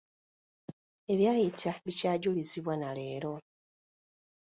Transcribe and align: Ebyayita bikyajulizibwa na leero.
Ebyayita 1.11 1.71
bikyajulizibwa 1.85 2.73
na 2.81 2.89
leero. 2.97 3.33